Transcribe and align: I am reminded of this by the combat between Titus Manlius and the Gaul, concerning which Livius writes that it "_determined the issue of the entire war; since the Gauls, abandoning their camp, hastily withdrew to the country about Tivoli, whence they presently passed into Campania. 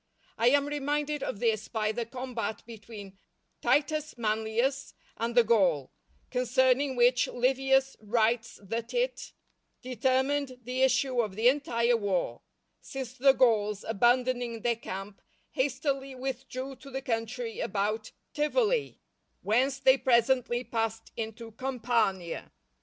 I 0.35 0.49
am 0.49 0.65
reminded 0.67 1.21
of 1.21 1.37
this 1.39 1.67
by 1.67 1.91
the 1.91 2.07
combat 2.07 2.63
between 2.65 3.19
Titus 3.61 4.17
Manlius 4.17 4.95
and 5.15 5.35
the 5.35 5.43
Gaul, 5.43 5.91
concerning 6.31 6.95
which 6.95 7.27
Livius 7.27 7.95
writes 8.01 8.59
that 8.63 8.95
it 8.95 9.31
"_determined 9.83 10.63
the 10.65 10.81
issue 10.81 11.21
of 11.21 11.35
the 11.35 11.47
entire 11.49 11.95
war; 11.97 12.41
since 12.79 13.13
the 13.13 13.33
Gauls, 13.33 13.83
abandoning 13.83 14.61
their 14.63 14.75
camp, 14.75 15.21
hastily 15.51 16.15
withdrew 16.15 16.77
to 16.77 16.89
the 16.89 17.03
country 17.03 17.59
about 17.59 18.11
Tivoli, 18.33 18.97
whence 19.43 19.77
they 19.77 19.99
presently 19.99 20.63
passed 20.63 21.11
into 21.15 21.51
Campania. 21.51 22.51